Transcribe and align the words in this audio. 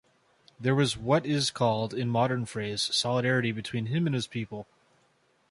There 0.59 0.73
was 0.73 0.97
what 0.97 1.27
is 1.27 1.51
called, 1.51 1.93
in 1.93 2.09
modern 2.09 2.47
phrase, 2.47 2.81
solidarity 2.81 3.51
between 3.51 3.85
him 3.85 4.07
and 4.07 4.15
his 4.15 4.25
people. 4.25 4.65